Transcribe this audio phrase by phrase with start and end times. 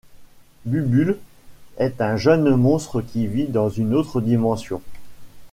[0.65, 1.19] Bubul
[1.77, 4.81] est un jeune monstre qui vit dans une autre dimension.